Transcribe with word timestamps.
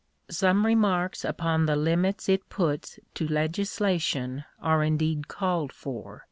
Some 0.31 0.65
remarks 0.65 1.23
upon 1.23 1.67
the 1.67 1.75
limits 1.75 2.27
it 2.27 2.49
puts 2.49 2.97
to 3.13 3.27
legislation 3.27 4.45
are 4.59 4.83
indeed 4.83 5.27
called 5.27 5.71
for. 5.71 6.19